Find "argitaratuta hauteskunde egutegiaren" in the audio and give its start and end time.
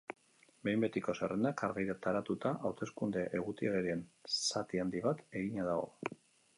1.67-4.05